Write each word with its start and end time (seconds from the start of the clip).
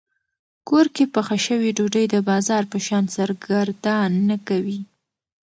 کور 0.67 0.85
کې 0.95 1.03
پخه 1.15 1.37
شوې 1.45 1.69
ډوډۍ 1.77 2.05
د 2.13 2.15
بازار 2.29 2.63
په 2.71 2.77
شان 2.85 3.03
سرګردان 3.15 4.11
نه 4.29 4.37
کوي. 4.47 4.79